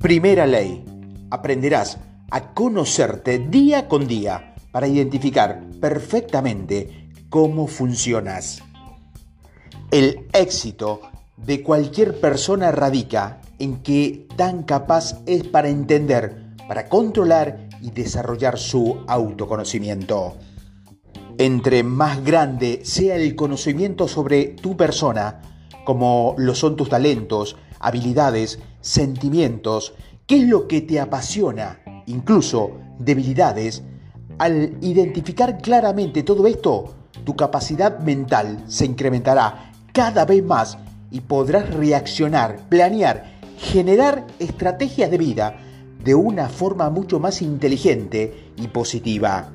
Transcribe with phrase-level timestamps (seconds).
[0.00, 0.82] Primera ley.
[1.30, 1.98] Aprenderás
[2.30, 8.62] a conocerte día con día para identificar perfectamente cómo funcionas.
[9.90, 11.02] El éxito
[11.36, 18.58] de cualquier persona radica en que tan capaz es para entender, para controlar y desarrollar
[18.58, 20.34] su autoconocimiento.
[21.36, 25.42] Entre más grande sea el conocimiento sobre tu persona,
[25.84, 29.94] como lo son tus talentos, habilidades, sentimientos,
[30.26, 33.82] qué es lo que te apasiona, incluso debilidades,
[34.38, 36.94] al identificar claramente todo esto,
[37.24, 40.78] tu capacidad mental se incrementará cada vez más
[41.10, 45.56] y podrás reaccionar, planear, generar estrategias de vida
[46.02, 49.50] de una forma mucho más inteligente y positiva.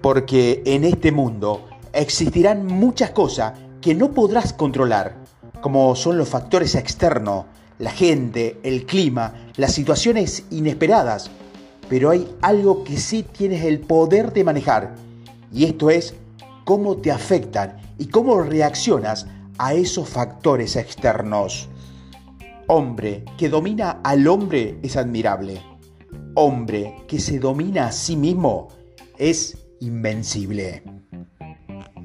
[0.00, 5.16] Porque en este mundo existirán muchas cosas que no podrás controlar,
[5.60, 7.44] como son los factores externos,
[7.78, 11.30] la gente, el clima, las situaciones inesperadas,
[11.88, 14.94] pero hay algo que sí tienes el poder de manejar,
[15.52, 16.14] y esto es
[16.64, 19.26] cómo te afectan y cómo reaccionas
[19.58, 21.68] a esos factores externos.
[22.66, 25.60] Hombre que domina al hombre es admirable.
[26.34, 28.68] Hombre que se domina a sí mismo
[29.18, 30.82] es invencible.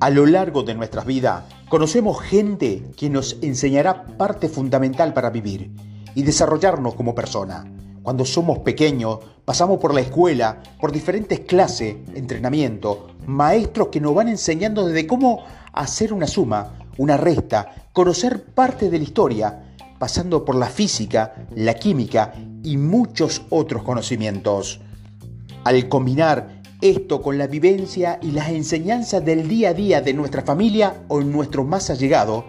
[0.01, 5.71] A lo largo de nuestras vidas conocemos gente que nos enseñará parte fundamental para vivir
[6.15, 7.69] y desarrollarnos como persona.
[8.01, 14.29] Cuando somos pequeños, pasamos por la escuela, por diferentes clases, entrenamiento, maestros que nos van
[14.29, 20.55] enseñando desde cómo hacer una suma, una resta, conocer parte de la historia, pasando por
[20.55, 24.79] la física, la química y muchos otros conocimientos.
[25.65, 30.43] Al combinar esto con la vivencia y las enseñanzas del día a día de nuestra
[30.43, 32.45] familia o nuestro más allegado,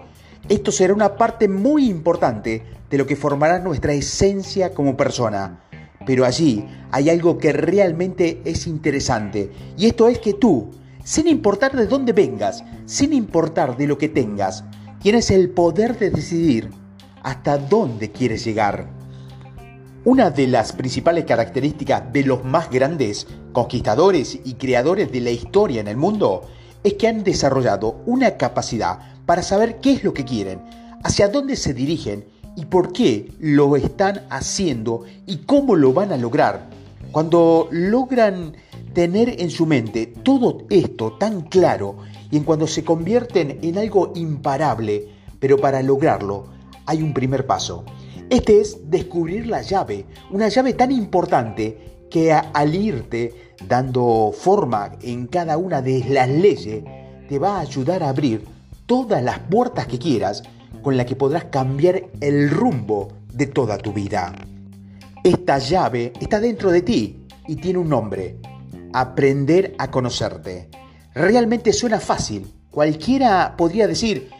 [0.48, 5.64] esto será una parte muy importante de lo que formará nuestra esencia como persona.
[6.06, 10.70] Pero allí hay algo que realmente es interesante, y esto es que tú,
[11.04, 14.64] sin importar de dónde vengas, sin importar de lo que tengas,
[15.02, 16.70] tienes el poder de decidir
[17.22, 18.99] hasta dónde quieres llegar.
[20.02, 25.82] Una de las principales características de los más grandes conquistadores y creadores de la historia
[25.82, 26.40] en el mundo
[26.82, 30.62] es que han desarrollado una capacidad para saber qué es lo que quieren,
[31.04, 32.24] hacia dónde se dirigen
[32.56, 36.70] y por qué lo están haciendo y cómo lo van a lograr.
[37.12, 38.54] Cuando logran
[38.94, 41.96] tener en su mente todo esto tan claro
[42.30, 46.46] y en cuando se convierten en algo imparable, pero para lograrlo
[46.86, 47.84] hay un primer paso.
[48.30, 55.26] Este es descubrir la llave, una llave tan importante que al irte dando forma en
[55.26, 56.84] cada una de las leyes,
[57.28, 58.46] te va a ayudar a abrir
[58.86, 60.44] todas las puertas que quieras
[60.80, 64.32] con la que podrás cambiar el rumbo de toda tu vida.
[65.24, 68.36] Esta llave está dentro de ti y tiene un nombre,
[68.92, 70.68] aprender a conocerte.
[71.14, 72.46] Realmente suena fácil.
[72.70, 74.30] Cualquiera podría decir,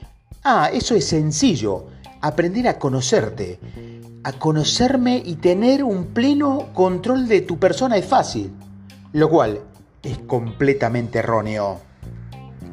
[0.45, 1.87] ah, eso es sencillo,
[2.21, 3.59] aprender a conocerte.
[4.23, 8.53] A conocerme y tener un pleno control de tu persona es fácil,
[9.13, 9.61] lo cual
[10.03, 11.81] es completamente erróneo.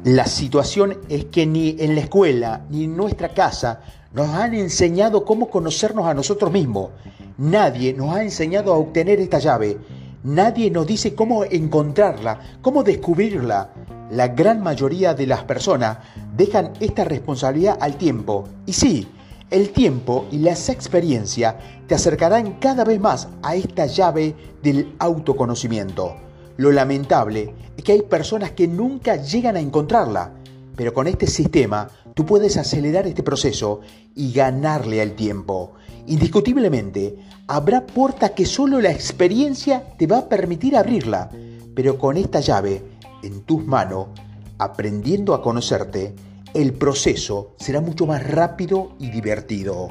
[0.04, 3.80] La situación es que ni en la escuela ni en nuestra casa
[4.12, 6.90] nos han enseñado cómo conocernos a nosotros mismos.
[7.38, 9.78] Nadie nos ha enseñado a obtener esta llave.
[10.24, 13.70] Nadie nos dice cómo encontrarla, cómo descubrirla.
[14.10, 15.98] La gran mayoría de las personas
[16.36, 18.48] dejan esta responsabilidad al tiempo.
[18.66, 19.08] Y sí,
[19.50, 21.54] el tiempo y las experiencias
[21.86, 26.16] te acercarán cada vez más a esta llave del autoconocimiento.
[26.56, 30.32] Lo lamentable es que hay personas que nunca llegan a encontrarla,
[30.76, 33.80] pero con este sistema tú puedes acelerar este proceso
[34.14, 35.72] y ganarle al tiempo.
[36.06, 37.16] Indiscutiblemente,
[37.46, 41.30] habrá puertas que solo la experiencia te va a permitir abrirla,
[41.74, 42.82] pero con esta llave
[43.22, 44.08] en tus manos,
[44.58, 46.14] aprendiendo a conocerte,
[46.54, 49.88] el proceso será mucho más rápido y divertido.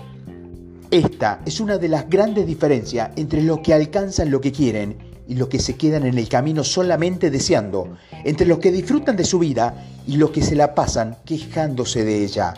[0.89, 5.36] Esta es una de las grandes diferencias entre los que alcanzan lo que quieren y
[5.36, 9.39] los que se quedan en el camino solamente deseando, entre los que disfrutan de su
[9.39, 12.54] vida y los que se la pasan quejándose de ella.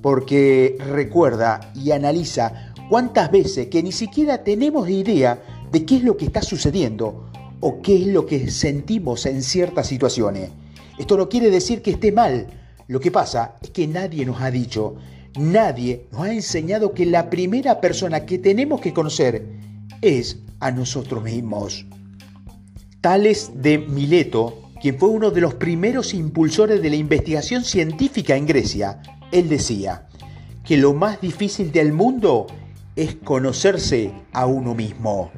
[0.00, 5.42] Porque recuerda y analiza cuántas veces que ni siquiera tenemos idea
[5.72, 7.28] de qué es lo que está sucediendo
[7.60, 10.50] o qué es lo que sentimos en ciertas situaciones.
[10.98, 12.46] Esto no quiere decir que esté mal,
[12.88, 14.96] lo que pasa es que nadie nos ha dicho,
[15.38, 19.44] nadie nos ha enseñado que la primera persona que tenemos que conocer
[20.02, 21.86] es a nosotros mismos.
[23.00, 28.46] Tales de Mileto, quien fue uno de los primeros impulsores de la investigación científica en
[28.46, 29.00] Grecia,
[29.32, 30.06] él decía
[30.64, 32.46] que lo más difícil del mundo
[32.94, 35.30] es conocerse a uno mismo.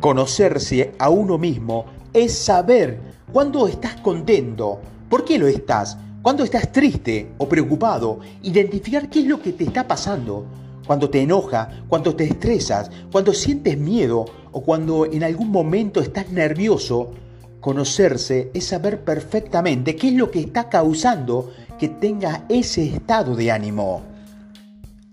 [0.00, 3.00] Conocerse a uno mismo es saber
[3.32, 9.26] cuándo estás contento, por qué lo estás, cuando estás triste o preocupado, identificar qué es
[9.26, 10.44] lo que te está pasando,
[10.84, 16.32] cuando te enoja, cuando te estresas, cuando sientes miedo o cuando en algún momento estás
[16.32, 17.12] nervioso,
[17.60, 23.52] conocerse es saber perfectamente qué es lo que está causando que tengas ese estado de
[23.52, 24.02] ánimo.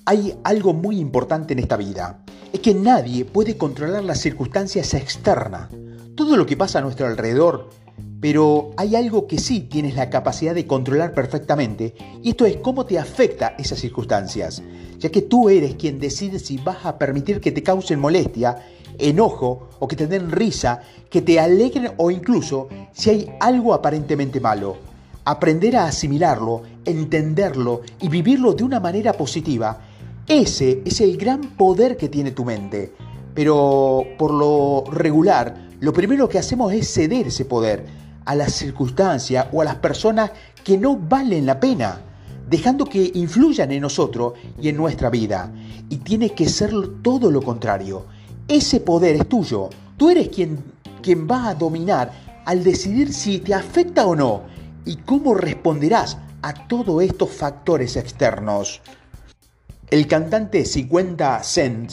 [0.05, 5.69] Hay algo muy importante en esta vida, es que nadie puede controlar las circunstancias externas.
[6.15, 7.69] Todo lo que pasa a nuestro alrededor
[8.23, 12.85] pero hay algo que sí tienes la capacidad de controlar perfectamente, y esto es cómo
[12.85, 14.63] te afecta esas circunstancias,
[14.97, 18.65] ya que tú eres quien decide si vas a permitir que te causen molestia,
[18.97, 24.39] enojo o que te den risa, que te alegren o incluso si hay algo aparentemente
[24.39, 24.77] malo.
[25.25, 29.81] Aprender a asimilarlo, entenderlo y vivirlo de una manera positiva,
[30.29, 32.93] ese es el gran poder que tiene tu mente.
[33.33, 39.47] Pero por lo regular, lo primero que hacemos es ceder ese poder a las circunstancias
[39.51, 40.31] o a las personas
[40.63, 41.99] que no valen la pena,
[42.49, 45.51] dejando que influyan en nosotros y en nuestra vida.
[45.89, 46.71] Y tiene que ser
[47.01, 48.05] todo lo contrario.
[48.47, 49.69] Ese poder es tuyo.
[49.97, 50.63] Tú eres quien,
[51.01, 52.11] quien va a dominar
[52.45, 54.41] al decidir si te afecta o no
[54.85, 58.81] y cómo responderás a todos estos factores externos.
[59.89, 61.91] El cantante 50 Cent,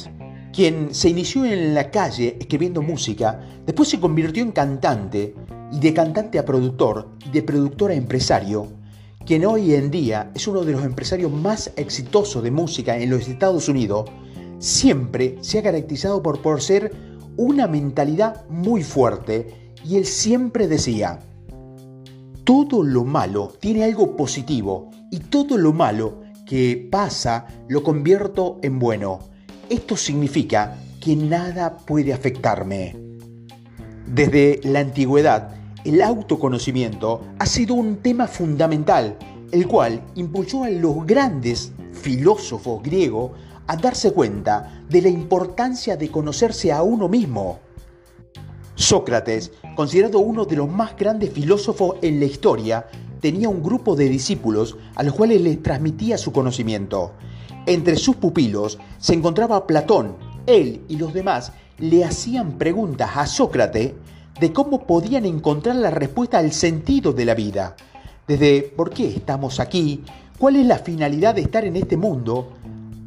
[0.52, 5.34] quien se inició en la calle escribiendo música, después se convirtió en cantante
[5.72, 8.68] y de cantante a productor y de productor a empresario,
[9.24, 13.28] quien hoy en día es uno de los empresarios más exitosos de música en los
[13.28, 14.10] Estados Unidos,
[14.58, 16.92] siempre se ha caracterizado por, por ser
[17.36, 21.20] una mentalidad muy fuerte y él siempre decía,
[22.44, 28.78] todo lo malo tiene algo positivo y todo lo malo que pasa lo convierto en
[28.78, 29.20] bueno.
[29.68, 32.96] Esto significa que nada puede afectarme.
[34.06, 39.16] Desde la antigüedad, el autoconocimiento ha sido un tema fundamental,
[39.50, 43.32] el cual impulsó a los grandes filósofos griegos
[43.66, 47.60] a darse cuenta de la importancia de conocerse a uno mismo.
[48.74, 52.86] Sócrates, considerado uno de los más grandes filósofos en la historia,
[53.20, 57.12] tenía un grupo de discípulos a los cuales les transmitía su conocimiento.
[57.66, 60.16] Entre sus pupilos se encontraba Platón.
[60.46, 63.92] Él y los demás le hacían preguntas a Sócrates
[64.40, 67.76] de cómo podían encontrar la respuesta al sentido de la vida.
[68.26, 70.02] Desde por qué estamos aquí,
[70.38, 72.54] cuál es la finalidad de estar en este mundo,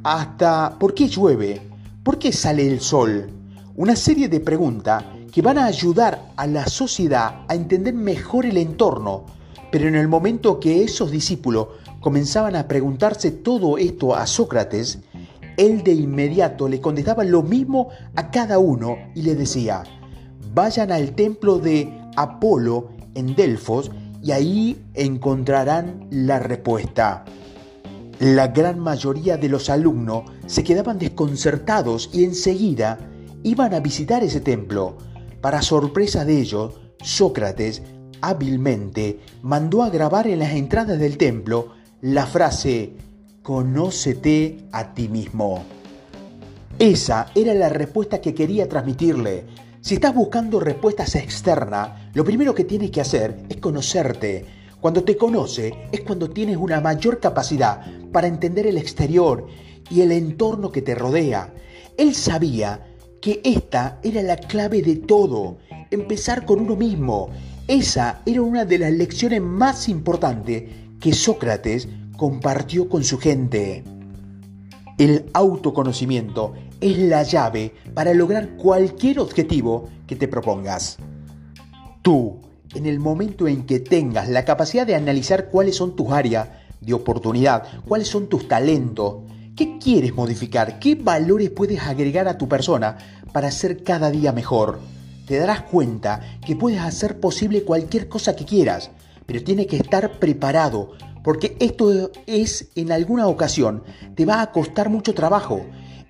[0.04, 1.60] hasta por qué llueve,
[2.04, 3.32] por qué sale el sol.
[3.76, 8.58] Una serie de preguntas que van a ayudar a la sociedad a entender mejor el
[8.58, 9.26] entorno.
[9.72, 11.70] Pero en el momento que esos discípulos
[12.00, 15.00] comenzaban a preguntarse todo esto a Sócrates,
[15.58, 19.84] él de inmediato le contestaba lo mismo a cada uno y le decía,
[20.54, 23.92] vayan al templo de Apolo en Delfos
[24.22, 27.26] y ahí encontrarán la respuesta.
[28.20, 33.00] La gran mayoría de los alumnos se quedaban desconcertados y enseguida
[33.44, 34.98] iban a visitar ese templo.
[35.42, 37.82] Para sorpresa de ellos, Sócrates
[38.22, 42.94] hábilmente mandó a grabar en las entradas del templo la frase
[43.42, 45.66] Conócete a ti mismo.
[46.80, 49.46] Esa era la respuesta que quería transmitirle.
[49.84, 54.46] Si estás buscando respuestas externas, lo primero que tienes que hacer es conocerte.
[54.80, 57.82] Cuando te conoce es cuando tienes una mayor capacidad
[58.14, 59.46] para entender el exterior
[59.90, 61.54] y el entorno que te rodea.
[61.98, 65.58] Él sabía que esta era la clave de todo,
[65.92, 67.32] empezar con uno mismo.
[67.68, 70.64] Esa era una de las lecciones más importantes
[71.02, 73.84] que Sócrates compartió con su gente.
[74.98, 80.98] El autoconocimiento es la llave para lograr cualquier objetivo que te propongas.
[82.02, 82.42] Tú,
[82.76, 86.50] en el momento en que tengas la capacidad de analizar cuáles son tus áreas
[86.82, 89.24] de oportunidad, cuáles son tus talentos,
[89.56, 92.98] qué quieres modificar, qué valores puedes agregar a tu persona
[93.32, 94.80] para ser cada día mejor,
[95.26, 98.92] te darás cuenta que puedes hacer posible cualquier cosa que quieras,
[99.26, 100.92] pero tienes que estar preparado,
[101.24, 103.84] porque esto es en alguna ocasión,
[104.16, 105.66] te va a costar mucho trabajo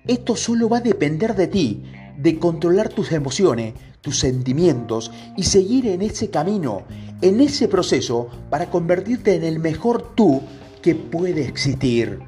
[0.06, 1.82] esto solo va a depender de ti,
[2.18, 6.82] de controlar tus emociones, tus sentimientos y seguir en ese camino,
[7.22, 10.42] en ese proceso para convertirte en el mejor tú
[10.82, 12.20] que puede existir.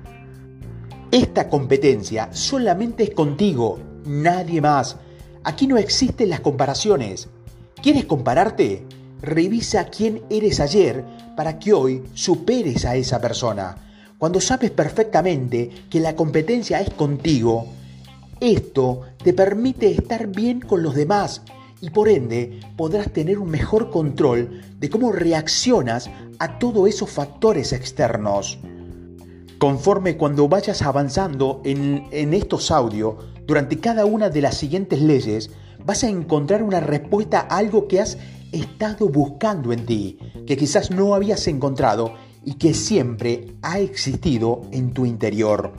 [1.10, 4.96] Esta competencia solamente es contigo, nadie más.
[5.44, 7.28] Aquí no existen las comparaciones.
[7.82, 8.86] ¿Quieres compararte?
[9.20, 11.04] Revisa quién eres ayer
[11.36, 13.76] para que hoy superes a esa persona.
[14.18, 17.66] Cuando sabes perfectamente que la competencia es contigo,
[18.40, 21.42] Esto te permite estar bien con los demás
[21.80, 27.72] y por ende podrás tener un mejor control de cómo reaccionas a todos esos factores
[27.72, 28.58] externos.
[29.58, 33.14] Conforme cuando vayas avanzando en, en estos audios,
[33.46, 35.50] durante cada una de las siguientes leyes,
[35.82, 38.18] vas a encontrar una respuesta a algo que has
[38.56, 44.92] estado buscando en ti, que quizás no habías encontrado y que siempre ha existido en
[44.92, 45.72] tu interior.